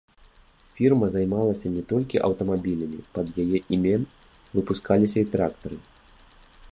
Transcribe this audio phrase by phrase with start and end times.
[0.77, 4.07] Фірма займалася не толькі аўтамабілямі, пад яе імем
[4.57, 5.77] выпускаліся і трактары.